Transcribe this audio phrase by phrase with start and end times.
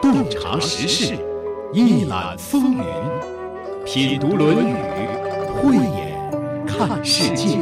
[0.00, 1.14] 洞察时事，
[1.74, 2.84] 一览风云，
[3.84, 4.72] 品读《论语》，
[5.54, 7.58] 慧眼看世界。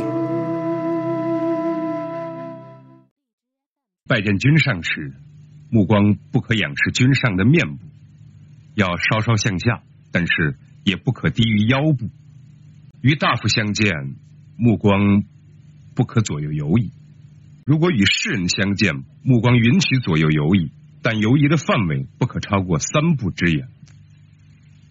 [4.07, 5.15] 拜见君上时，
[5.71, 7.85] 目光不可仰视君上的面部，
[8.75, 9.83] 要稍稍向下，
[10.13, 12.11] 但是也不可低于腰部。
[13.01, 14.17] 与大夫相见，
[14.57, 15.25] 目光
[15.95, 16.93] 不可左右游移。
[17.69, 20.73] 如果与世人相见，目光允许左右游移，
[21.03, 23.69] 但游移的范围不可超过三步之远。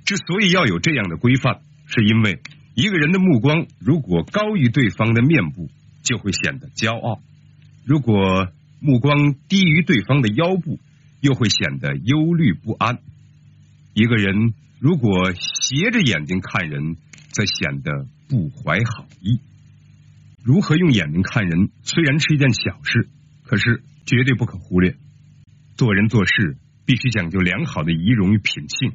[0.05, 2.39] 之所以要有这样的规范，是因为
[2.75, 5.71] 一个人的目光如果高于对方的面部，
[6.03, 7.19] 就会显得骄傲；
[7.83, 8.47] 如果
[8.79, 10.79] 目光低于对方的腰部，
[11.19, 12.99] 又会显得忧虑不安。
[13.95, 16.95] 一个人如果斜着眼睛看人，
[17.31, 19.39] 则显得不怀好意。
[20.47, 23.09] 如何用眼睛看人，虽然是一件小事，
[23.45, 24.95] 可是绝对不可忽略。
[25.75, 28.93] 做人做事必须讲究良好的仪容与品性，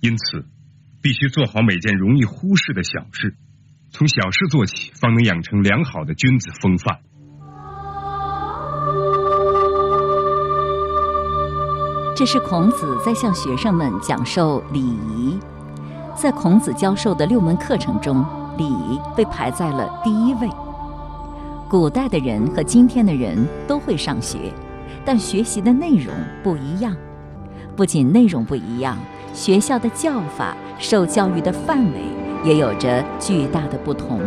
[0.00, 0.46] 因此
[1.02, 3.34] 必须做好每件容易忽视的小事，
[3.90, 7.00] 从小事做起，方能养成良好的君子风范。
[12.14, 15.36] 这是孔子在向学生们讲授礼仪，
[16.14, 18.39] 在孔子教授的六门课程中。
[18.68, 20.48] 礼被排在了第一位。
[21.68, 24.38] 古代的人和今天的人都会上学，
[25.04, 26.94] 但学习的内容不一样。
[27.76, 28.98] 不仅内容不一样，
[29.32, 32.00] 学校的教法、受教育的范围
[32.44, 34.20] 也有着巨大的不同。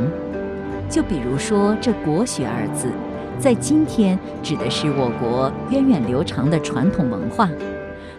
[0.90, 2.92] 就比如说这“国学”二字，
[3.38, 7.50] 在今天指的是我国源远流长的传统文化，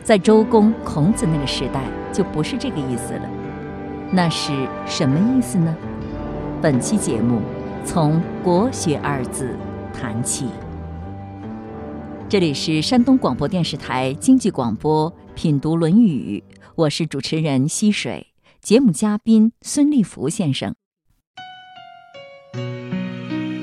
[0.02, 1.80] 在周公、孔子那个时代
[2.12, 3.22] 就不是这个意思了。
[4.10, 4.52] 那是
[4.86, 5.74] 什么意思呢？
[6.64, 7.42] 本期节目
[7.84, 9.54] 从“国学”二字
[9.92, 10.46] 谈起。
[12.26, 16.42] 这里是山东广播电视台经济广播《品读论语》，
[16.74, 18.28] 我是主持人溪水，
[18.62, 20.74] 节目嘉宾孙立福先生。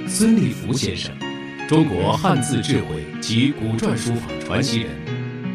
[0.07, 1.11] 孙立福先生，
[1.67, 4.91] 中国汉字智慧及古篆书法传奇人，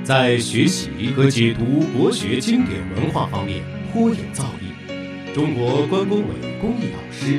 [0.03, 1.65] 在学习和解读
[1.97, 3.63] 国学经典文化方面
[3.93, 4.66] 颇有造诣。
[5.37, 7.39] 中国关工委公益导师，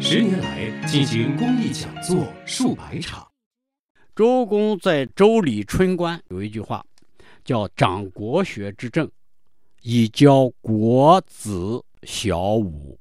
[0.00, 3.30] 十年来进行公益讲座数百场。
[4.16, 6.82] 周公在《周礼春官》有一句话，
[7.44, 9.06] 叫“长国学之政，
[9.82, 12.98] 以教国子小武”。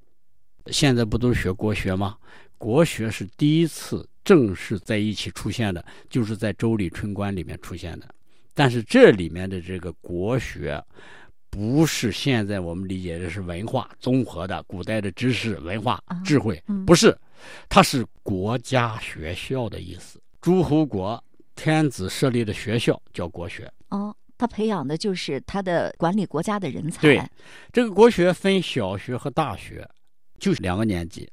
[0.68, 2.18] 现在不都是学国学吗？
[2.58, 8.14] 国学是第一次正式在一起出现的，就是在《周礼春官》里面出现的。
[8.54, 10.84] 但是这里面的这个国学。
[11.54, 17.16] 不是现在我们理解的是文化综合的古代的知识、文化、智慧，不是，
[17.70, 20.20] 它是国家学校的意思。
[20.42, 23.72] 诸侯国天子设立的学校叫国学。
[23.90, 27.04] 哦，他培养的就是他的管理国家的人才。
[27.04, 27.24] 对，
[27.72, 29.88] 这个国学分小学和大学，
[30.40, 31.30] 就是两个年级。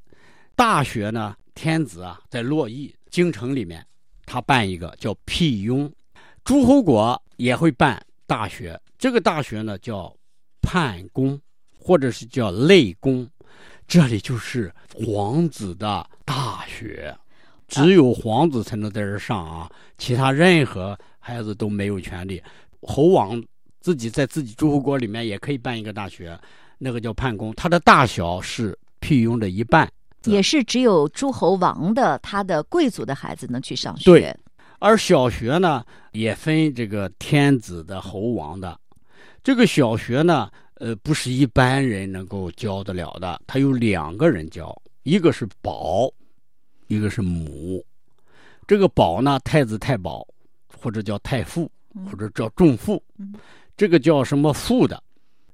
[0.55, 3.83] 大学呢，天子啊在洛邑京城里面，
[4.27, 5.91] 他办一个叫辟雍。
[6.43, 8.79] 诸侯国也会办大学。
[9.01, 10.15] 这个大学呢叫
[10.61, 11.41] 判宫，
[11.75, 13.27] 或者是叫内宫，
[13.87, 17.11] 这里就是皇子的大学，
[17.67, 19.67] 只有皇子才能在这上啊，
[19.97, 22.39] 其他任何孩子都没有权利。
[22.83, 23.43] 侯王
[23.79, 26.39] 自己在自己诸侯国里面也可以办一个大学，
[26.77, 29.91] 那个叫判宫，它的大小是辟雍的一半，
[30.25, 34.03] 也是只有诸侯王的他的贵族的孩子能去上学。
[34.05, 34.37] 对，
[34.77, 38.77] 而小学呢也分这个天子的、侯王的。
[39.43, 43.41] 这个小学呢，呃，不是一般人能够教得了的。
[43.47, 46.07] 他有两个人教，一个是保，
[46.85, 47.83] 一个是母。
[48.67, 50.23] 这个保呢，太子太保，
[50.79, 51.69] 或者叫太傅，
[52.05, 53.03] 或者叫仲父。
[53.75, 55.01] 这个叫什么父的，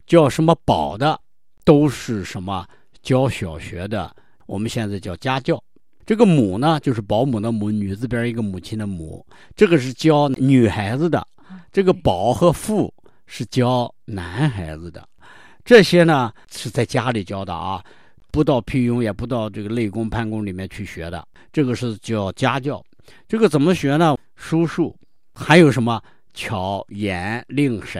[0.05, 1.17] 叫什么保的，
[1.63, 2.67] 都是什么
[3.01, 4.13] 教小学的。
[4.47, 5.63] 我们现在叫家教。
[6.05, 9.25] 这个母呢，就是保姆的母，女字边一个母亲的母。
[9.55, 11.25] 这个是教女孩子的。
[11.71, 12.93] 这个保和父。
[13.27, 15.07] 是教男孩子的，
[15.63, 17.83] 这些呢是在家里教的啊，
[18.31, 21.27] 不到辟雍，也不到这个内宫、判宫里面去学的。
[21.53, 22.83] 这个是叫家教。
[23.27, 24.17] 这个怎么学呢？
[24.35, 24.95] 书数，
[25.33, 26.01] 还有什么
[26.33, 27.99] 巧言令色，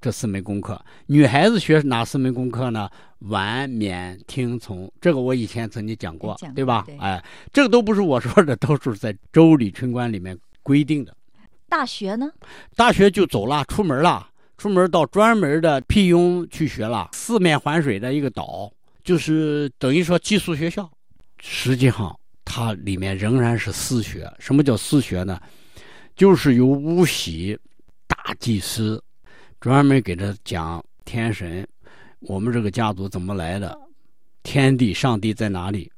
[0.00, 0.80] 这四门功课。
[1.06, 2.88] 女孩子学哪四门功课呢？
[3.20, 4.90] 完、勉、听从。
[5.00, 6.86] 这个我以前曾经讲过，对吧？
[6.98, 7.22] 哎，
[7.52, 11.14] 这个都不是我说的，都是在《周礼春官》里面规定的。
[11.68, 12.30] 大学呢？
[12.74, 14.28] 大学就走了，出门了。
[14.62, 18.72] 出门到专门的辟雍去学了，四面环水的一个岛，
[19.02, 20.88] 就是等于说寄宿学校。
[21.40, 24.32] 实际上，它里面仍然是私学。
[24.38, 25.36] 什么叫私学呢？
[26.14, 27.58] 就是由巫习
[28.06, 29.02] 大祭司，
[29.58, 31.66] 专门给他讲天神，
[32.20, 33.76] 我们这个家族怎么来的，
[34.44, 35.90] 天地上帝在哪里，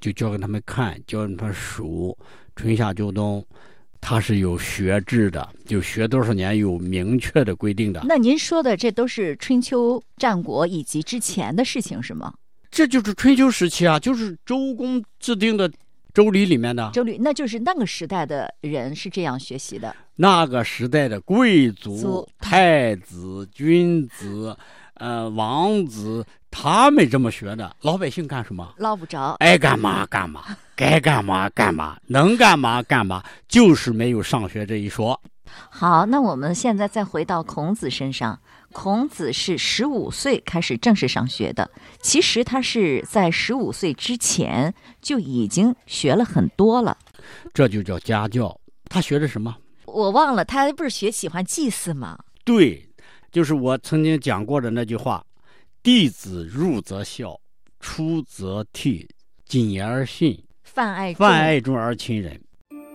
[0.00, 2.18] 就教给他们看，教他们数
[2.56, 3.46] 春夏秋冬，
[4.00, 8.02] 他是有学制的，就学多少年有明确的规定的。
[8.04, 12.34] 那您说的这都是春秋战国以及之前的事情是吗？
[12.70, 15.70] 这就是春秋时期啊，就是周公制定的。
[16.14, 19.94] 周礼里面的周礼，那就是那个时代的人是这样学习的。
[20.16, 24.56] 那个时代的贵族、太子、君子、
[24.94, 27.76] 呃王子，他们这么学的。
[27.82, 28.74] 老百姓干什么？
[28.78, 35.20] 捞不着，爱干嘛干嘛， 该干嘛干嘛，能干嘛干嘛，就是没有上学这一说。
[35.70, 38.40] 好，那我们现在再回到孔子身上。
[38.70, 41.70] 孔子是十五岁开始正式上学的，
[42.02, 46.96] 其实他是在十五岁之前就已经学了很多了，
[47.54, 48.60] 这就叫家教。
[48.90, 49.56] 他学的什么？
[49.86, 52.18] 我忘了，他不是学喜欢祭祀吗？
[52.44, 52.86] 对，
[53.32, 55.24] 就是我曾经讲过的那句话
[55.82, 57.38] ：“弟子入则孝，
[57.80, 59.06] 出则悌，
[59.46, 62.40] 谨言而信，泛爱泛爱众而亲仁。”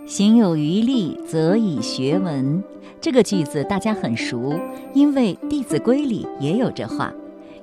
[0.06, 2.62] 行有余力，则以学文。
[3.00, 4.60] 这个句子大家很熟，
[4.94, 7.14] 因为《弟子规》里也有这话。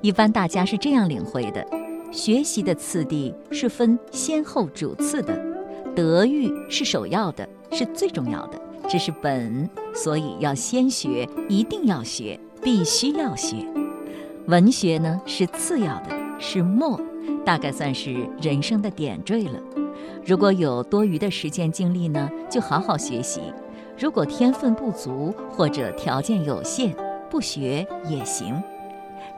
[0.00, 1.64] 一般大家是这样领会的：
[2.11, 5.38] 学习的次第是分先后主次的，
[5.94, 8.58] 德育是首要的，是最重要的，
[8.88, 13.67] 这是本，所以要先学，一定要学，必须要学。
[14.50, 16.08] 文学呢是次要的，
[16.41, 17.00] 是末，
[17.44, 19.61] 大概算是人生的点缀了。
[20.26, 23.41] 如果有多余的时间精力呢，就好好学习；
[23.97, 26.93] 如果天分不足或者条件有限，
[27.31, 28.61] 不学也行。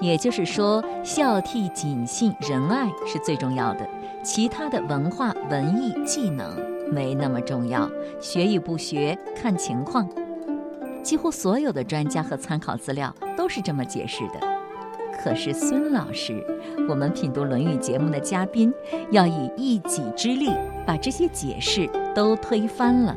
[0.01, 3.87] 也就是说，孝悌谨信仁爱是最重要的，
[4.23, 6.57] 其他的文化、文艺、技能
[6.91, 7.87] 没那么重要，
[8.19, 10.09] 学与不学看情况。
[11.03, 14.52] 几乎所有的专家和参考资料都是这么解释的。
[15.23, 16.45] 可是孙老师，
[16.89, 18.75] 我们品读《论语》节目的嘉宾，
[19.13, 20.49] 要以一己之力
[20.85, 23.17] 把这些解释都推翻了。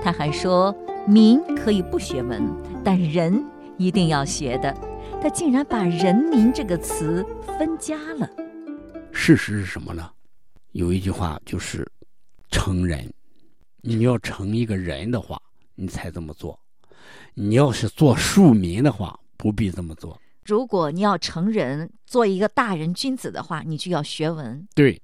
[0.00, 0.72] 他还说，
[1.08, 2.48] 民可以不学文，
[2.84, 3.44] 但人
[3.76, 4.72] 一定要学的。
[5.20, 7.26] 他竟然把“人民”这个词
[7.58, 8.30] 分家了。
[9.10, 10.08] 事实是什么呢？
[10.70, 11.84] 有一句话就是
[12.52, 13.12] “成人”，
[13.82, 15.36] 你要成一个人的话，
[15.74, 16.56] 你才这么做；
[17.34, 20.16] 你要是做庶民的话，不必这么做。
[20.44, 24.66] 如果你要成人，做一个大人君子的话，你就要学文。
[24.74, 25.00] 对，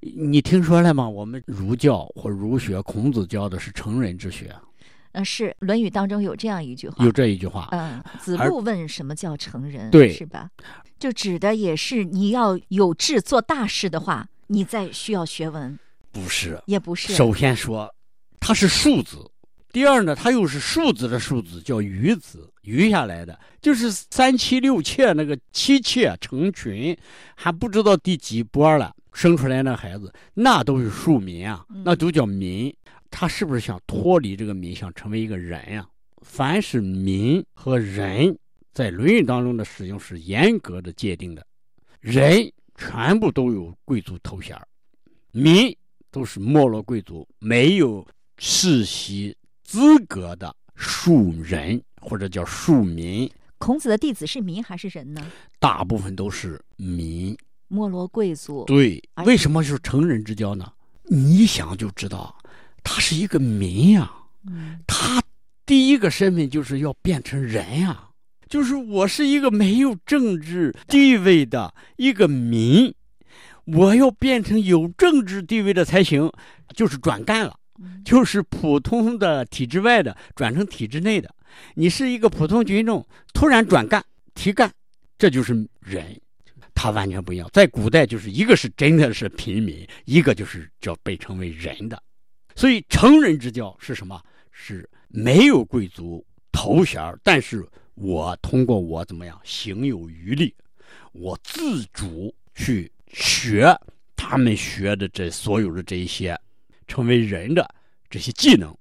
[0.00, 1.08] 你听说了吗？
[1.08, 4.54] 我们儒教或儒学，孔子教的是成人之学。
[5.12, 7.04] 嗯，是《论语》当中有这样一句话。
[7.04, 7.68] 有这一句话。
[7.70, 9.90] 嗯，子路问什么叫成人？
[9.90, 10.50] 对，是吧？
[10.98, 15.78] 就指的也是你要有志做大事的话，你再需要学文。
[16.10, 17.12] 不是，也不是。
[17.12, 17.92] 首先说，
[18.40, 19.30] 他是庶子。
[19.74, 26.96] 第二呢，它又是庶子的庶子，叫余子，余下来的就是三妻六妾那个妻妾成群，
[27.34, 32.72] 还不知道第几波了，生出来那孩子，那都是庶民啊，那都叫民。
[33.10, 35.84] 他是不是想脱离这个民，想成为一个人呀？
[36.22, 38.38] 凡是民和人，
[38.72, 41.44] 在《论语》当中的使用是严格的界定的，
[41.98, 44.56] 人全部都有贵族头衔
[45.32, 45.76] 民
[46.12, 48.06] 都是没落贵族，没有
[48.38, 49.36] 世袭。
[49.64, 53.28] 资格的庶人或者叫庶民，
[53.58, 55.26] 孔子的弟子是民还是人呢？
[55.58, 57.36] 大部分都是民，
[57.68, 58.64] 没落贵族。
[58.66, 60.70] 对，为什么是成人之交呢？
[61.04, 62.36] 你想就知道，
[62.82, 64.12] 他是一个民呀。
[64.46, 65.22] 嗯，他
[65.64, 68.08] 第一个身份就是要变成人呀，
[68.48, 72.94] 就是我是一个没有政治地位的一个民，
[73.64, 76.30] 我要变成有政治地位的才行，
[76.76, 77.56] 就是转干了。
[78.04, 81.34] 就是普通的体制外的转成体制内的，
[81.74, 84.04] 你是一个普通群众，突然转干
[84.34, 84.72] 提干，
[85.18, 86.20] 这就是人，
[86.74, 87.48] 他完全不一样。
[87.52, 92.00] 在古代，就是一个是真的是平民，一个就是叫被称为人的。
[92.54, 94.22] 所以成人之教是什么？
[94.52, 100.54] 是没有贵族头衔，但是我通过我怎么样行有余力，
[101.10, 103.76] 我自主去学
[104.14, 106.38] 他们学的这所有的这一些。
[106.86, 107.74] 成为人的
[108.10, 108.76] 这些技能，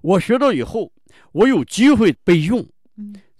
[0.00, 0.92] 我学到以后，
[1.32, 2.66] 我有机会被用，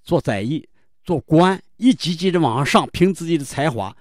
[0.03, 0.69] 做宰役、
[1.05, 3.97] 做官，一级级的往上上，凭自己的才华。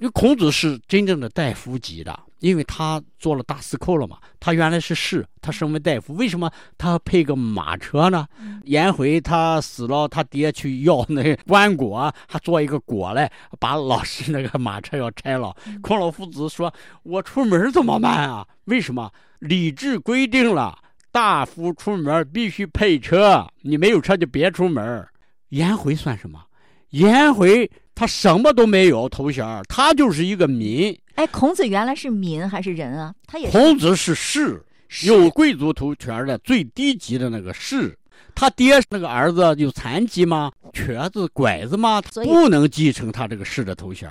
[0.00, 4.18] 因为孔子是真正的大夫级的，因为他做了大司寇了嘛。
[4.38, 8.26] 他原来是士，他升为大夫，为什么他配个马车呢？
[8.64, 15.56] 颜回他死了，他爹去要那棺椁，还做一个椁来，把老师那个马车要拆了。
[15.80, 16.70] 孔老夫子说
[17.02, 18.46] ：“我出门怎么办啊？
[18.66, 19.10] 为什么？”
[19.40, 20.78] 礼制规定了，
[21.10, 25.06] 大夫出门必须配车，你没有车就别出门。
[25.48, 26.42] 颜回算什么？
[26.90, 30.96] 颜回他什么都没有头衔，他就是一个民。
[31.14, 33.14] 哎，孔子原来是民还是人啊？
[33.26, 34.60] 他也孔子是士，
[35.04, 37.96] 有贵族头衔的最低级的那个士。
[38.34, 40.50] 他爹那个儿子有残疾吗？
[40.72, 42.02] 瘸子、拐子吗？
[42.24, 44.10] 不能继承他这个士的头衔。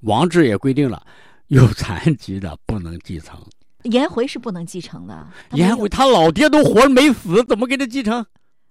[0.00, 1.00] 王制也规定了，
[1.46, 3.38] 有残疾的不能继承。
[3.84, 5.28] 颜回是不能继承的。
[5.52, 8.24] 颜回他老爹都活着没死，怎么给他继承？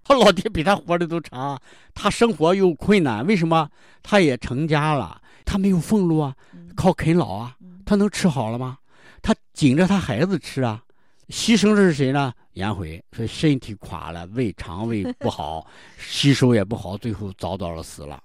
[0.03, 1.59] 他 老爹比他活的都长，
[1.93, 3.69] 他生活又困难，为什么？
[4.03, 6.35] 他也成家了，他没有俸禄啊，
[6.75, 7.55] 靠啃老啊，
[7.85, 8.77] 他能吃好了吗？
[9.21, 10.83] 他紧着他孩子吃啊，
[11.29, 12.33] 牺牲的是谁呢？
[12.53, 15.65] 颜回所以身体垮了，胃肠胃不好，
[15.97, 18.21] 吸收也不好，最后早早的死了。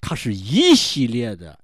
[0.00, 1.58] 他是一系列的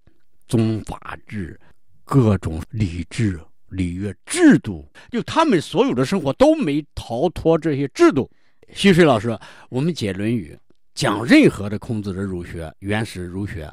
[0.49, 1.58] 宗法制，
[2.04, 8.28] 各种礼制、礼乐制度，就他们所有的生活都没逃脱这些制度。
[8.75, 9.38] 徐水老师，
[9.69, 10.52] 我们解《论语》，
[10.97, 13.73] 讲任何的孔子的儒学、原始儒学，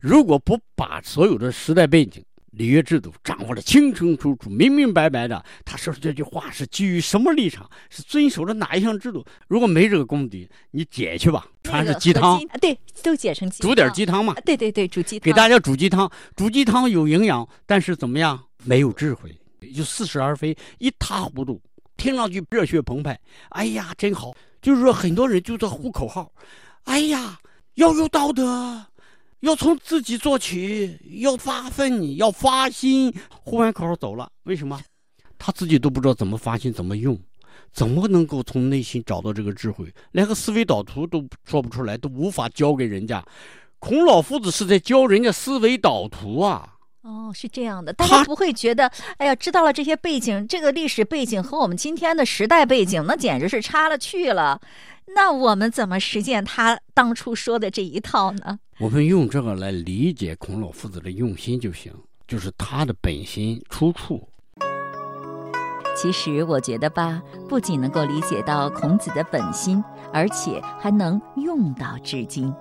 [0.00, 2.22] 如果不把所有的时代背景。
[2.52, 5.40] 礼乐制度掌握的清清楚楚、明明白白的。
[5.64, 7.70] 他说出这句话是基于什么立场？
[7.90, 9.24] 是遵守了哪一项制度？
[9.46, 12.40] 如果没这个功底，你解去吧，全是鸡汤。
[12.60, 14.34] 对，都解成鸡煮点鸡汤嘛。
[14.44, 15.24] 对对对，煮鸡汤。
[15.24, 18.42] 给大家煮鸡汤，煮鸡汤有营养，但是怎么样？
[18.64, 19.32] 没有智慧，
[19.72, 21.62] 就似是而非，一塌糊涂。
[22.00, 24.32] 听上去热血澎湃，哎呀，真好。
[24.62, 26.32] 就是说，很多人就在呼口号，
[26.84, 27.38] 哎呀，
[27.74, 28.86] 要有道德。
[29.40, 33.14] 要从自己做起，要发奋，要发心。
[33.42, 34.80] 呼完口号走了，为什么？
[35.38, 37.18] 他自己都不知道怎么发心，怎么用，
[37.72, 39.92] 怎么能够从内心找到这个智慧？
[40.12, 43.22] 连个思维导图都说不出来，都无法教给人家。
[43.78, 46.76] 孔老夫子是在教人家思维导图啊。
[47.02, 54.60] 哦，是这样的，大家不会觉得，哎呀，知道了这些背景，这个历史背景和我们今天的时代背景，那简直是差了去了。
[55.14, 58.60] 那我们怎么实践他当初说的这一套呢？
[58.78, 61.92] 我们用这个来理解孔老夫子的用心就行，
[62.28, 64.28] 就是他的本心出处。
[65.96, 72.54] 其实我觉得吧，不仅能够理解到孔子的本心，而且还能用到至今。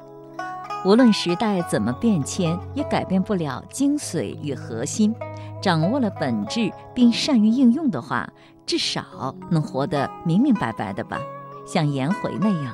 [0.86, 5.14] 无论时代怎么变迁，也改变不了精髓与核心。
[5.62, 8.30] 掌握了本质并善于应用的话，
[8.66, 11.20] 至少能活得明明白白的吧。
[11.68, 12.74] 像颜回那样，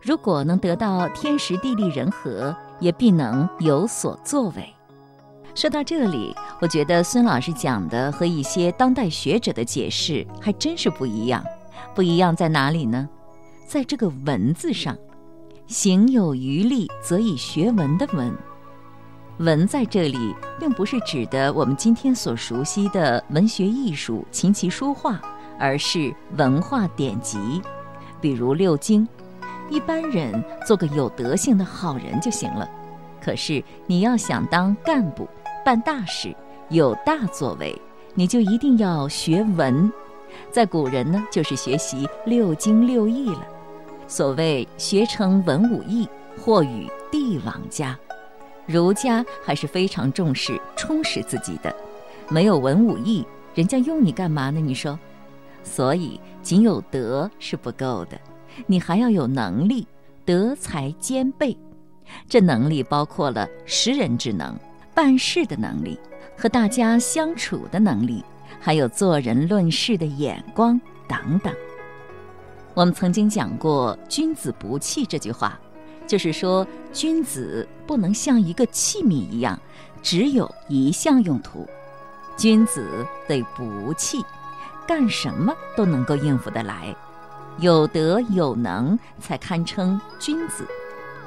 [0.00, 4.72] 如果能得到天时地利人和，也必能有所作为。
[5.54, 11.44] 说到这里，我觉得孙老师讲的和一些当代学者的解释还真是不一样。
[11.92, 13.08] 不一样在哪里呢？
[13.66, 14.96] 在这个“文”字上
[15.66, 18.32] ，“行有余力，则以学文”的“文
[19.38, 25.20] ”，“文”在这里并不是指的我们今天所熟悉的文学艺术、琴棋书画，
[25.58, 27.60] 而是文化典籍。
[28.20, 29.06] 比如六经，
[29.68, 32.68] 一般人做个有德性的好人就行了。
[33.20, 35.28] 可是你要想当干部、
[35.64, 36.32] 办大事、
[36.68, 37.76] 有大作为，
[38.14, 39.92] 你就一定要学文。
[40.52, 43.55] 在古人呢，就是学习六经六艺了。
[44.08, 46.08] 所谓学成文武艺，
[46.38, 47.98] 或与帝王家。
[48.66, 51.74] 儒家还是非常重视充实自己的。
[52.28, 54.60] 没有文武艺，人家用你干嘛呢？
[54.60, 54.98] 你说？
[55.62, 56.20] 所以。
[56.46, 58.16] 仅有德是不够的，
[58.68, 59.84] 你还要有能力，
[60.24, 61.58] 德才兼备。
[62.28, 64.56] 这能力包括了识人之能、
[64.94, 65.98] 办事的能力、
[66.38, 68.24] 和大家相处的能力，
[68.60, 71.52] 还有做人论事的眼光等等。
[72.76, 75.58] 我们曾经讲过“君子不器”这句话，
[76.06, 79.58] 就是说君子不能像一个器皿一样，
[80.02, 81.66] 只有一项用途。
[82.36, 82.86] 君子
[83.26, 84.22] 得不器。
[84.86, 86.94] 干什么都能够应付得来，
[87.60, 90.68] 有德有能才堪称君子。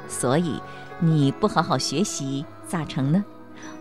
[0.07, 0.61] 所以
[0.99, 3.25] 你不好好学习咋成呢？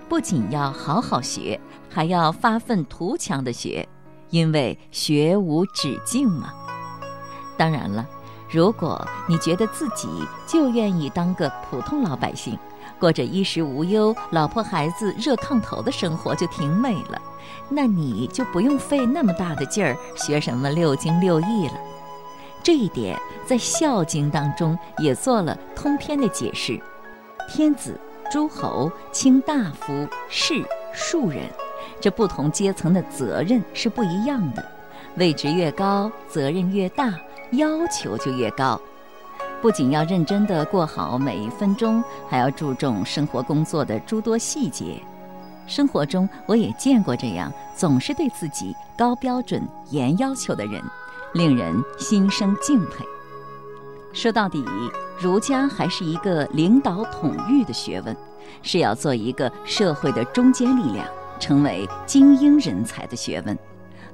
[0.09, 1.61] 不仅要好好学，
[1.91, 3.87] 还要发愤图强的学，
[4.31, 6.51] 因为学无止境嘛。
[7.59, 8.07] 当然了，
[8.49, 10.09] 如果你觉得自己
[10.47, 12.59] 就愿意当个普通老百姓，
[12.99, 17.21] 过着衣食无忧、老婆孩子热炕头的生活，就挺美了。
[17.69, 21.75] 那你就不用费那么大的劲儿学什么六经六艺了。
[22.63, 26.81] 这一点在《孝经》当中也做了通篇的解释。
[27.49, 27.99] 天子、
[28.31, 31.43] 诸侯、卿大夫、士、庶人，
[32.01, 34.65] 这不同阶层的责任是不一样的。
[35.17, 37.15] 位置越高，责任越大，
[37.53, 38.81] 要求就越高。
[39.61, 45.03] 不仅要认真地过好每一分钟，还要注重生活工作的诸多细节。
[45.67, 50.83] 生活中，我也见过这样总是对自己高标准、严要求的人，
[51.35, 53.05] 令人心生敬佩。
[54.13, 54.65] 说到底，
[55.21, 58.17] 儒家还是一个领导统御的学问，
[58.63, 61.07] 是要做一个社会的中坚力量，
[61.39, 63.59] 成为精英人才的学问。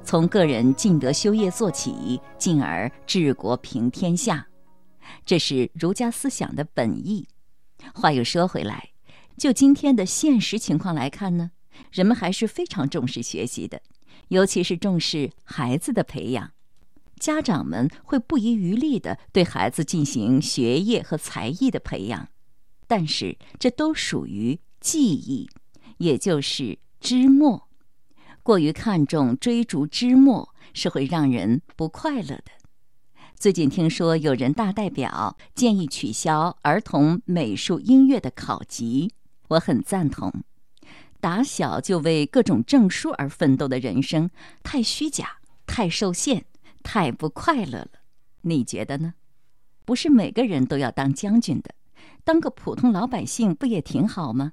[0.04, 4.46] 从个人尽德修业做起，进而治国平天下，
[5.25, 7.26] 这是儒家思想的本意。
[7.94, 8.90] 话又说回来，
[9.38, 11.52] 就今天的现实情况来看呢，
[11.90, 13.80] 人们还是非常重视学习的，
[14.28, 16.52] 尤其是重视孩子的培养。
[17.18, 22.28] 家长们会不遗余力地对孩子进行学业和才艺的培养，
[22.87, 25.49] 但是这都属于技艺，
[25.96, 27.68] 也就是知墨。
[28.44, 32.44] 过于看重追逐之末，是会让人不快乐的。
[33.34, 39.14] 最近听说有人大代表建议取消儿童美术、音乐的考级，
[39.48, 40.30] 我很赞同。
[41.22, 44.28] 打小就为各种证书而奋斗的人生，
[44.62, 46.44] 太虚假，太受限，
[46.82, 47.88] 太不快乐了。
[48.42, 49.14] 你觉得呢？
[49.86, 51.74] 不是每个人都要当将军的，
[52.24, 54.52] 当个普通老百姓不也挺好吗？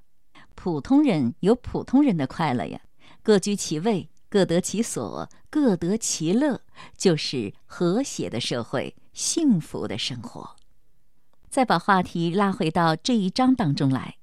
[0.54, 2.80] 普通人有普通人的快乐呀。
[3.22, 6.62] 各居其位，各得其所，各得其乐，
[6.96, 10.56] 就是和谐的社会，幸福的生活。
[11.48, 14.16] 再把话题拉回到这一章当中来，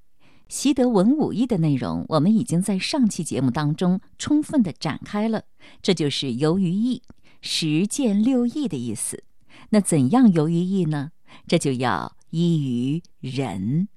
[0.48, 5.44] 习得文武艺的内容，我们已经在上期节目当中充分的展开了。
[5.80, 7.02] 这就是游于艺，
[7.40, 9.24] 实践六艺的意思。
[9.70, 11.12] 那怎样游于艺呢？
[11.46, 13.88] 这就要依于仁。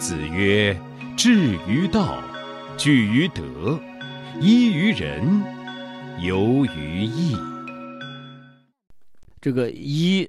[0.00, 0.76] 子曰。
[1.16, 2.22] 志于道，
[2.76, 3.80] 据于德，
[4.38, 5.42] 依于仁，
[6.20, 7.34] 游于义。
[9.40, 10.28] 这个衣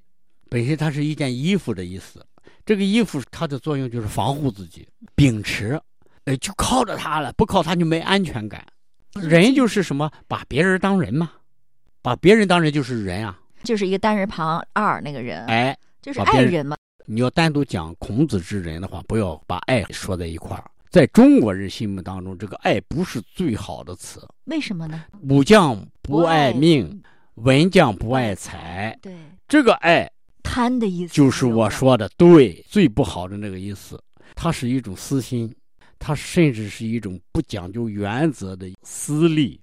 [0.49, 2.25] 本身它是一件衣服的意思，
[2.65, 5.77] 这个衣服它的作用就是防护自己，秉持，
[6.23, 8.65] 哎，就靠着它了，不靠它就没安全感。
[9.15, 11.31] 人就是什么，把别人当人嘛，
[12.01, 16.77] 把别人当人就是人啊，就是一个单人旁二那个人，哎，就是爱人嘛。
[17.05, 20.63] 你要单独讲孔子之人的话，不要把爱说在一块儿。
[20.89, 24.25] 在中国人心目当中，这个“爱”不是最好的词。
[24.45, 25.03] 为什么呢？
[25.29, 27.01] 武将不爱命，
[27.35, 28.97] 文将不爱财。
[29.01, 29.13] 对，
[29.47, 30.09] 这个“爱”
[30.41, 34.01] 贪的意思，就是我说的对，最不好的那个意思。
[34.33, 35.53] 它是一种私心，
[35.99, 39.59] 它甚至是一种不讲究原则的私利。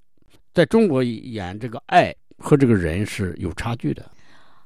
[0.52, 4.10] 在中国演，这个“爱”和这个人是有差距的。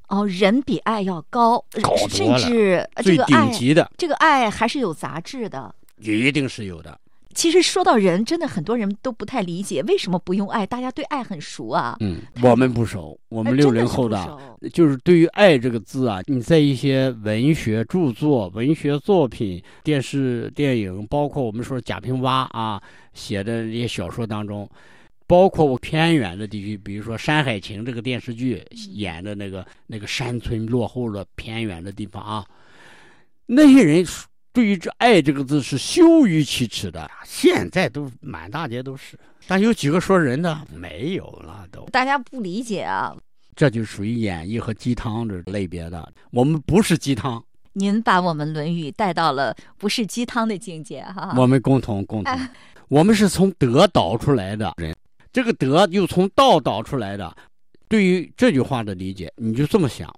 [0.09, 5.75] 哦，人比爱要高，高甚至最顶级的这个爱还是有杂质的。
[6.01, 6.99] 一定是有的。
[7.35, 10.67] 其实说到人，真的很多人都不太理解为什么不用“爱”。
[10.67, 11.97] 大家对“爱”很熟啊。
[12.01, 13.17] 嗯，我们不熟。
[13.29, 22.83] 我们六零后的，就是对于“爱”这个字啊，你在一些文学著作、文学作品、电视、电影，包括我们说贾平凹啊
[23.15, 24.69] 写的那些小说当中，
[25.29, 32.45] 包括我偏远的地区，比如说《山海情》这个电视剧演的那个那个山村落后的偏远的地方啊，
[33.47, 34.05] 那些人。
[34.59, 39.16] 对于这“爱”这个字是羞于启齿的，现在都满大街都是。
[39.47, 43.16] 但有几个说人的没有了，都大家不理解啊。
[43.55, 46.12] 这就属于演绎和鸡汤这类别的。
[46.33, 47.40] 我们不是鸡汤。
[47.73, 51.35] 您把我们《论语》带到了不是鸡汤的境界哈。
[51.37, 52.37] 我们共同共同，
[52.88, 54.92] 我们是从德导出来的人，
[55.33, 57.33] 这个德又从道导出来的。
[57.88, 60.12] 对于这句话的理解，你就这么想：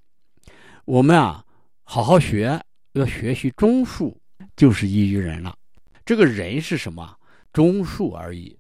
[0.87, 1.45] 我们啊，
[1.85, 2.59] 好好学，
[2.95, 4.17] 要学习中术。
[4.61, 5.57] 就是依于人了，
[6.05, 7.17] 这个人是什么？
[7.51, 8.55] 中恕而已。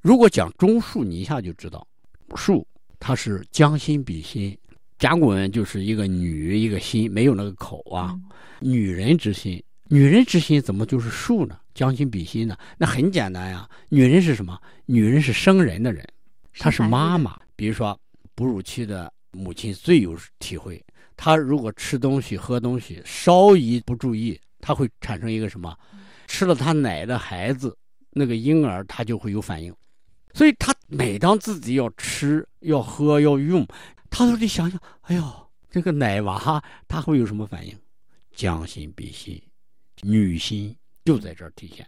[0.00, 1.86] 如果讲中恕，你一下就知道，
[2.30, 2.64] 恕
[2.98, 4.56] 它是将心比心。
[4.98, 8.18] 甲骨文就是一个女一个心，没有那个口啊。
[8.60, 11.60] 女人之心，女人之心怎么就是术呢？
[11.74, 12.56] 将心比心呢？
[12.78, 13.68] 那很简单呀。
[13.90, 14.58] 女人是什么？
[14.86, 16.02] 女人是生人的人，
[16.54, 17.38] 她是妈妈。
[17.56, 18.00] 比如说
[18.34, 20.82] 哺乳期的母亲最有体会，
[21.14, 24.40] 她如果吃东西喝东西稍一不注意。
[24.62, 25.76] 它会产生一个什么？
[26.26, 27.76] 吃了他奶的孩子，
[28.12, 29.74] 那个婴儿他就会有反应，
[30.32, 33.66] 所以他每当自己要吃、要喝、要用，
[34.08, 37.78] 他都得想想：哎呦，这个奶娃他会有什么反应？
[38.34, 39.38] 将心比心，
[40.00, 41.86] 女心就在这儿体现。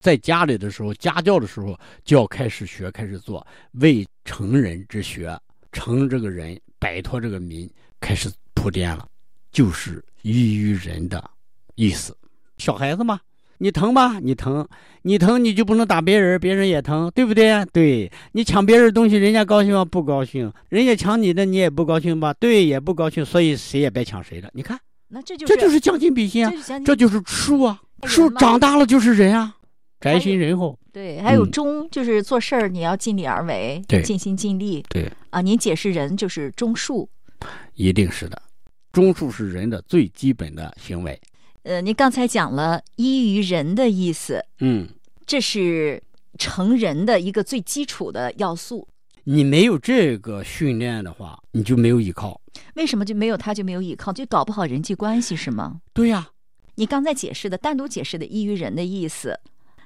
[0.00, 5.40] 在家里的时候，家教的时候就要开始学、开始做，为成人之学，
[5.72, 9.08] 成这个人，摆脱这个民，开始铺垫了，
[9.52, 11.30] 就是依于人的。
[11.76, 12.16] 意思，
[12.58, 13.20] 小孩子嘛，
[13.58, 14.18] 你疼吧？
[14.18, 14.66] 你疼，
[15.02, 17.64] 你疼，你就不能打别人，别人也疼，对不对？
[17.72, 19.84] 对你抢别人东西，人家高兴吗？
[19.84, 20.52] 不高兴。
[20.68, 22.34] 人家抢你的，你也不高兴吧？
[22.34, 23.24] 对，也不高兴。
[23.24, 24.50] 所以谁也别抢谁的。
[24.52, 26.52] 你看，那这就这就是将心比心啊，
[26.84, 29.54] 这就是树啊，树长大了就是人啊。
[30.00, 30.78] 宅心仁厚。
[30.92, 35.40] 对，还有嗯忠，就是做事儿你要尽力而为，对尽心尽力对，啊。
[35.40, 37.06] 您解释人就是忠恕，
[37.74, 38.40] 一定是的。
[38.92, 41.18] 忠恕是人的最基本的行为。
[41.66, 44.86] 呃，您刚才讲了依于人的意思，嗯，
[45.26, 46.00] 这是
[46.38, 48.86] 成人的一个最基础的要素。
[49.24, 52.40] 你没有这个训练的话，你就没有依靠。
[52.76, 55.80] 为什么就没有他就没有依靠，就搞不好人际关系是吗？
[55.92, 56.30] 对呀、
[56.76, 59.36] 你刚才解释的单独解释的依于人的意思，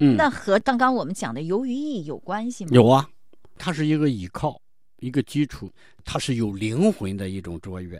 [0.01, 2.73] 嗯，那和刚刚我们讲的由于义有关系吗？
[2.75, 3.09] 有啊，
[3.57, 4.61] 它是一个依靠，
[4.99, 5.73] 一个基础，
[6.05, 7.99] 它是有灵魂的一种卓越，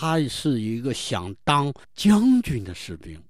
[0.00, 3.20] 他是一个想当将军的士兵。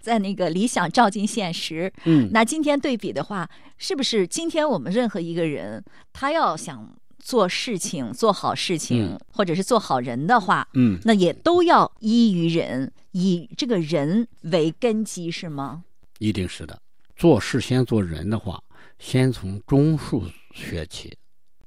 [0.00, 15.82] 在那个理想照进现实，嗯，那今天对比的话，是不是今天我们任何一个人，他要想做事情、做好事情，嗯或者是做好人的话，嗯，那也都要依于人，以这个人为根基，是吗？
[16.20, 16.80] 一定是的。
[17.16, 18.62] 做事先做人的话，
[19.00, 20.22] 先从中术
[20.54, 21.12] 学起，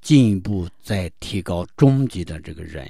[0.01, 2.89] 进一步再提高中级的这个人。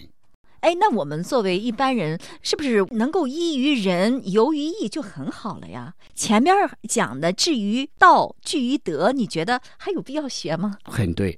[0.65, 5.93] 哎，那我们作为一般人，是不是能够依于人，游于义就很好了呀？
[6.15, 6.55] 前面
[6.89, 10.75] 讲的至于道，据于德，你觉得还有必要学吗？
[10.85, 11.37] 很对，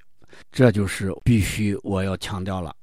[0.49, 2.73] 这就是必须我要强调了。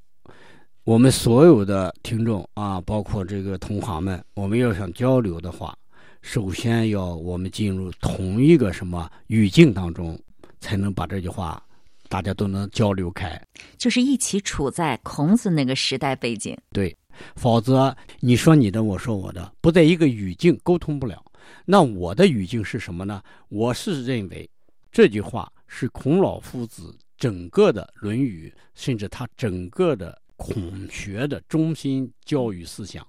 [0.84, 5.74] 我们所有的听众啊，包括这个同行们，我们要想交流的话，
[6.20, 10.20] 首先要我们进入同一个什么语境当中，
[10.60, 11.64] 才能把这句话
[12.14, 13.42] 大家都能交流开。
[13.76, 16.56] 就是一起处在孔子那个时代背景。
[16.72, 16.96] 对，
[17.34, 21.20] 否则你说你的，我说我的，不在一个语境沟通不了。
[21.64, 23.20] 那我的语境是什么呢？
[23.48, 24.48] 我是认为
[24.92, 33.04] 这句话是孔老夫子整个的《论语》，甚至他整个的孔学的中心教育思想。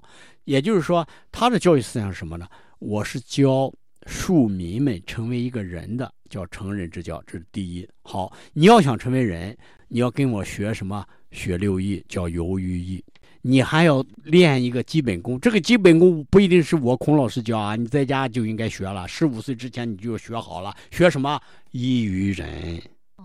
[0.46, 2.48] 也就是说，他的教育思想是什么呢？
[2.80, 3.72] 我是教
[4.06, 7.88] 庶民们成为一个人的，叫成人之教，这是第一。
[8.04, 9.56] 好，你要想成为人，
[9.88, 11.06] 你要跟我学什么？
[11.32, 13.04] 学六艺，叫游于艺。
[13.42, 19.08] 你还要练一个基本功，这个基本功不一定是我孔老师教啊，你在家就应该学了。
[19.08, 21.40] 十五岁之前你就要学好了，学什么？
[21.72, 22.82] 依于人。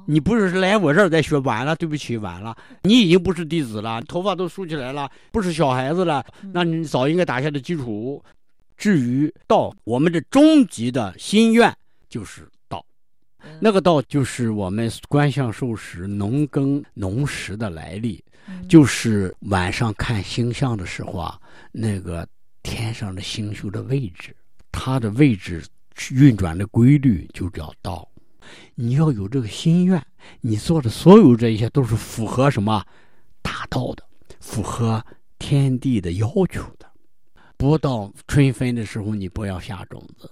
[0.07, 2.57] 你不是来我这儿再学晚了，对不起，晚了。
[2.83, 8.23] 你已经不是弟子了，头发都梳起来了，不是小孩子了，那你早应该打下的基础。
[8.81, 11.77] 至于道，我们的终极的心愿
[12.09, 12.83] 就是道，
[13.61, 18.25] 那个道就是我们观象授时、农耕农时的来历。
[18.67, 21.39] 就是晚上看星象的时候啊，
[21.71, 22.27] 那个
[22.63, 24.35] 天上的星宿的位置，
[24.73, 25.63] 它的位置
[26.11, 28.09] 运转的规律就叫道。
[28.75, 30.03] 你要有这个心愿，
[30.41, 32.85] 你做的所有这些都是符合什么
[33.43, 34.03] 大道的，
[34.41, 35.05] 符合
[35.39, 36.90] 天地的要求的。
[37.61, 40.31] 不到春分的时候，你不要下种子。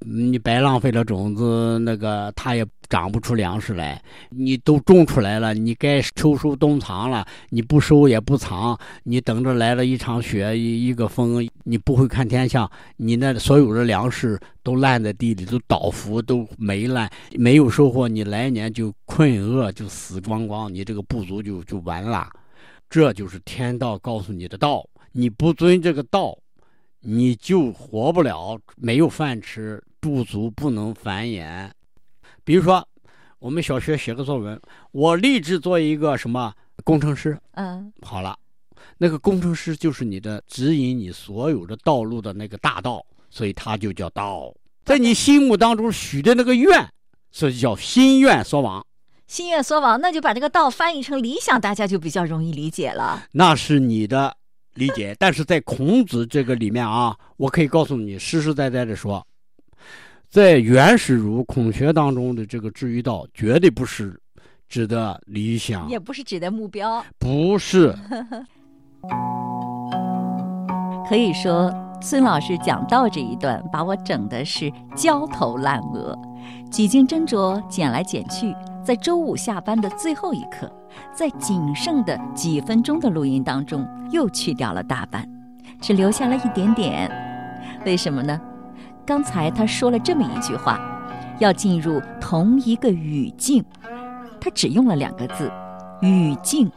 [0.00, 4.00] 你白浪费了种子，那个它也长不出粮食来。
[4.28, 22.28] 你都种出来了，你该秋收冬藏了，你不收也不藏，你等着来了一场雪一一个风，你不会看天象，你那所有的粮食都烂在地里，都倒伏，都没烂，没有收获，你来年就困饿，就死光光，你这个部族就就完了。
[22.90, 26.36] 这就是天道告诉你的道，你不遵这个道。
[27.08, 31.70] 你就活不了，没有饭吃，不足不能繁衍。
[32.42, 32.84] 比如说，
[33.38, 37.38] 我们小学写个作文，我立志做一个什么工程师。
[37.52, 38.36] 嗯，好了，
[38.98, 44.52] 那个工程师就是你的指引你所有的道路的那个大道，所以它就叫道。
[44.84, 46.88] 在你心目当中许的那个愿，
[47.30, 48.84] 所以叫心愿所往。
[49.28, 53.28] 心愿所往，那就把这个道翻译成理想，大家就比较容易理解了。
[53.30, 54.36] 那是你的。
[54.76, 59.26] 理解，但是在孔子这个里面啊，我可以告诉你，实实在在的说，
[60.28, 64.18] 在原始儒孔学当中的这个至于道，绝对不是
[64.68, 67.94] 指的理想，也不是指的目标，不是。
[71.08, 76.18] 可以说，孙老师讲道这一段，把我整的是焦头烂额，
[76.70, 78.52] 几经斟酌，剪来剪去，
[78.86, 80.70] 在周五下班的最后一刻。
[81.12, 85.28] 在仅剩的几分钟的录音当中，又去掉了大半，
[85.80, 87.10] 只留下了一点点。
[87.84, 88.40] 为什么呢？
[89.04, 90.78] 刚才他说了这么一句话，
[91.40, 93.64] 要进入同一个语境，
[94.40, 95.50] 他只用了两个字
[96.00, 96.70] “语境”。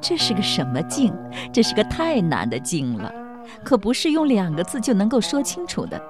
[0.00, 1.12] 这是个什么境？
[1.52, 3.12] 这是个太难的境了，
[3.62, 6.00] 可不是用两个字就能够说清楚的。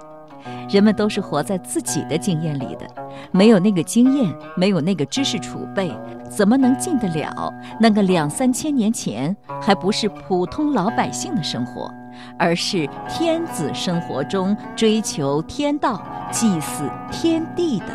[0.69, 2.87] 人们都是活在自己的经验里的，
[3.33, 5.91] 没有那个经验，没有那个知识储备，
[6.29, 11.93] 怎么能进得了那个两三千年前还不是普通老百姓的生活，
[12.39, 17.87] 而是天子生活中追求天道、祭祀天地的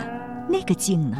[0.47, 1.17] 那个境呢？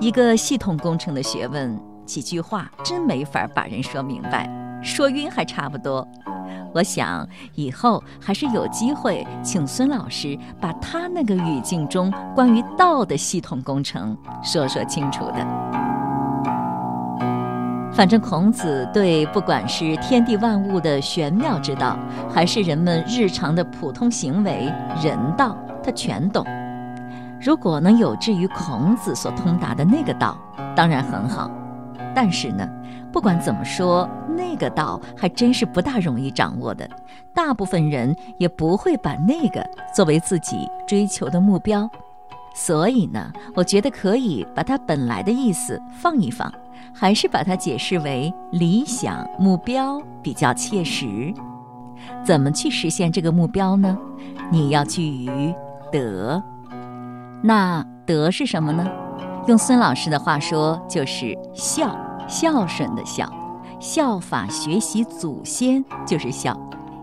[0.00, 4.48] 一个系统工程的学问，几句话真没法把人说明白，
[4.82, 6.06] 说晕还差不多。
[6.74, 15.46] 我想以后还是有机会请孙老师把他那个语境中关于道的系统工程说说清楚的。
[17.92, 21.98] 反正孔子对不管是天地万物的玄妙之道，
[22.32, 26.44] 还是人们日常的普通行为人道，他全懂。
[27.40, 30.38] 如果能有志于孔子所通达的那个道，
[30.76, 31.50] 当然很好。
[32.14, 32.68] 但是呢，
[33.12, 36.88] 不管怎么说，那个道还真是不大容易掌握的。
[37.34, 41.88] 大部分人也不会把那个作为自己追求的目标。
[42.54, 46.52] 所以呢，我觉得可以把它本来的意思放一放，
[46.92, 51.32] 还是把它解释为理想目标比较切实。
[52.24, 53.96] 怎么去实现这个目标呢？
[54.50, 55.54] 你要基于
[55.92, 56.42] 德。
[57.42, 58.84] 那德是什么呢？
[59.48, 61.96] 用孙老师的话说，就是孝，
[62.28, 63.26] 孝顺的孝，
[63.80, 66.54] 效法学习祖先就是孝，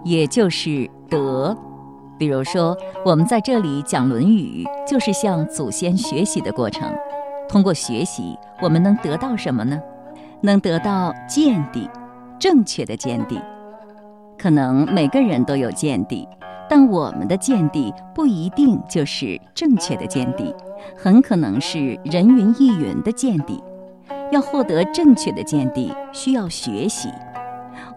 [0.03, 1.58] 也就是德。
[2.19, 6.88] 比如说，我们在这里讲《论语》，就是向祖先学习的过程。
[7.49, 9.81] 通过学习，我们能得到什么呢？
[10.41, 11.89] 能得到见地，
[12.38, 13.41] 正确的见地。
[14.38, 16.27] 可能每个人都有见地。
[16.69, 20.54] 但我们的见地不一定就是正确的见地，
[20.97, 23.63] 很可能是人云亦云的见地。
[24.32, 27.10] 要获得正确的见地，需要学习。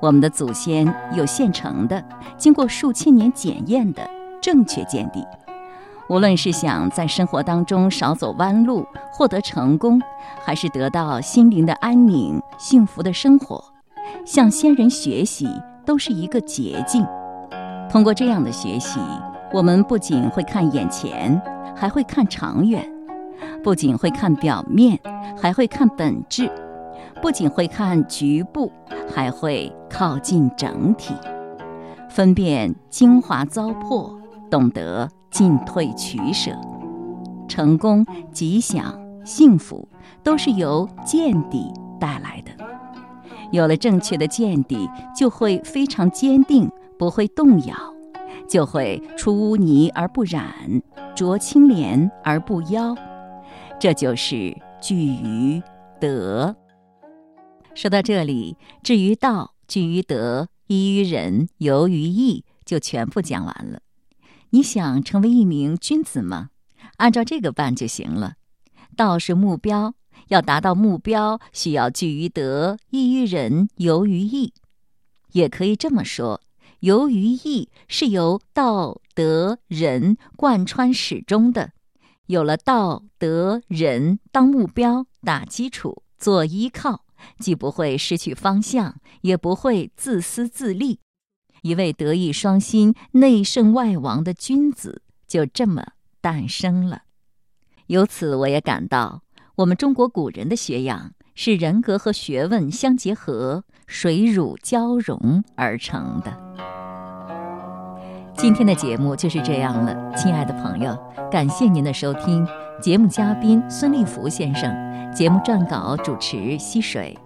[0.00, 2.04] 我们的祖先有现成的、
[2.36, 4.08] 经过数千年检验的
[4.40, 5.26] 正确见地。
[6.08, 10.00] 无论是想在生活当中少走弯路、获得成功，
[10.44, 13.62] 还是得到心灵的安宁、幸福的生活，
[14.24, 15.48] 向先人学习
[15.84, 17.06] 都是一个捷径。
[17.90, 19.00] 通过这样的学习，
[19.52, 21.40] 我们不仅会看眼前，
[21.74, 22.82] 还会看长远；
[23.64, 24.98] 不仅会看表面，
[25.40, 26.48] 还会看本质；
[27.22, 28.70] 不仅会看局部，
[29.12, 31.14] 还会靠近整体，
[32.10, 34.14] 分辨精华糟粕，
[34.50, 36.50] 懂得进退取舍。
[37.48, 39.88] 成功、吉祥、幸福，
[40.22, 42.52] 都是由见地带来的。
[43.50, 46.70] 有了正确的见地，就会非常坚定。
[46.98, 47.76] 不会动摇，
[48.48, 50.82] 就会出污泥而不染，
[51.14, 52.94] 濯清涟而不妖。
[53.78, 55.62] 这就是居于
[56.00, 56.54] 德。
[57.74, 63.80] 说到这里，至于道，居于德，依于仁，游于义，就全部讲完了。
[64.50, 66.48] 你想成为一名君子吗？
[66.96, 68.34] 按照这个办就行了。
[68.96, 69.94] 道是目标，
[70.28, 74.52] 要达到目标，需要居于德，依于仁，游于义。
[75.32, 76.40] 也可以这么说。
[76.80, 81.72] 由于义是由道德仁贯穿始终的，
[82.26, 87.04] 有了道德仁当目标、打基础、做依靠，
[87.40, 91.00] 既不会失去方向，也不会自私自利，
[91.62, 95.84] 一位德艺双馨、内圣外王的君子就这么
[96.20, 97.02] 诞生了。
[97.88, 99.22] 由此，我也感到
[99.56, 106.36] 我们中国古人的学养是人格和学问相结合、水乳交融而成的。
[108.36, 110.98] 今天的节目就是这样了，亲爱的朋友，
[111.30, 112.44] 感谢您的收听。
[112.82, 114.68] 节目嘉宾孙立福先生，
[115.14, 117.16] 节目撰稿主持溪水。